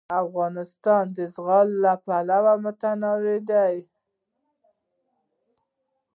[0.23, 3.75] افغانستان د زغال له پلوه متنوع دی.